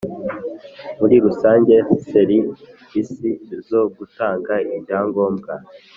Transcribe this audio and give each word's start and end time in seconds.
Muri 0.99 1.15
rusange 1.25 1.75
ser 2.09 2.29
isi 2.99 3.29
zo 3.67 3.81
gutanga 3.97 4.53
ibyangombwa 4.77 5.53